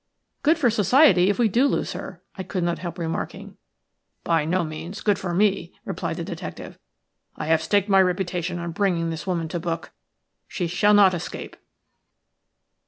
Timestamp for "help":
2.79-2.97